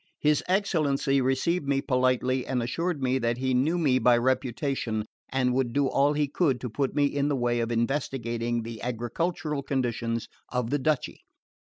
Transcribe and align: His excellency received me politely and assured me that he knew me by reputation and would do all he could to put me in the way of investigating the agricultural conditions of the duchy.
His 0.19 0.43
excellency 0.47 1.21
received 1.21 1.67
me 1.67 1.79
politely 1.79 2.43
and 2.47 2.63
assured 2.63 3.03
me 3.03 3.19
that 3.19 3.37
he 3.37 3.53
knew 3.53 3.77
me 3.77 3.99
by 3.99 4.17
reputation 4.17 5.05
and 5.29 5.53
would 5.53 5.73
do 5.73 5.85
all 5.87 6.13
he 6.13 6.27
could 6.27 6.59
to 6.61 6.71
put 6.71 6.95
me 6.95 7.05
in 7.05 7.27
the 7.27 7.35
way 7.35 7.59
of 7.59 7.71
investigating 7.71 8.63
the 8.63 8.81
agricultural 8.81 9.61
conditions 9.61 10.27
of 10.49 10.71
the 10.71 10.79
duchy. 10.79 11.21